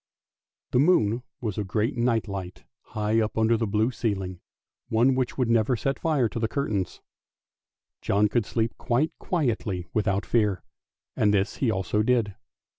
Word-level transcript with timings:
The 0.71 0.79
moon 0.79 1.21
was 1.41 1.59
a 1.59 1.63
great 1.63 1.95
night 1.95 2.27
light 2.27 2.63
high 2.97 3.21
up 3.21 3.37
under 3.37 3.55
the 3.55 3.67
blue 3.67 3.91
ceiling, 3.91 4.39
one 4.89 5.13
which 5.13 5.37
would 5.37 5.47
never 5.47 5.75
set 5.75 5.99
fire 5.99 6.27
to 6.29 6.39
the 6.39 6.47
curtains. 6.47 7.01
John 8.01 8.27
could 8.27 8.47
sleep 8.47 8.75
quite 8.79 9.11
quietly 9.19 9.85
without 9.93 10.25
fear, 10.25 10.63
and 11.15 11.31
this 11.31 11.57
he 11.57 11.69
also 11.69 12.01
did. 12.01 12.33